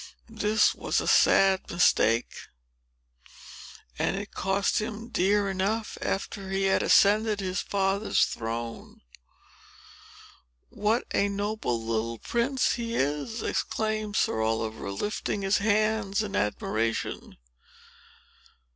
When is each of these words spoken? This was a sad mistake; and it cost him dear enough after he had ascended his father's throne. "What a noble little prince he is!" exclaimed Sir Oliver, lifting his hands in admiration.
This 0.31 0.73
was 0.73 0.99
a 0.99 1.07
sad 1.07 1.69
mistake; 1.69 2.33
and 3.99 4.15
it 4.17 4.31
cost 4.33 4.81
him 4.81 5.09
dear 5.09 5.47
enough 5.47 5.95
after 6.01 6.49
he 6.49 6.63
had 6.63 6.81
ascended 6.81 7.39
his 7.39 7.59
father's 7.61 8.25
throne. 8.25 9.01
"What 10.71 11.05
a 11.13 11.29
noble 11.29 11.79
little 11.79 12.17
prince 12.17 12.71
he 12.71 12.95
is!" 12.95 13.43
exclaimed 13.43 14.15
Sir 14.15 14.41
Oliver, 14.41 14.89
lifting 14.89 15.43
his 15.43 15.59
hands 15.59 16.23
in 16.23 16.35
admiration. 16.35 17.37